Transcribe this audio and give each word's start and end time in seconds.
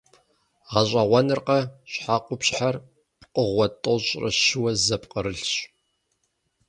Гъэщӏэгъуэнракъэ, 0.71 1.59
щхьэкъупщхьэр 1.91 2.75
пкъыгъуэ 3.19 3.65
тӏощӏрэ 3.81 4.29
щыуэ 4.43 4.71
зэпкърылъщ. 4.85 5.53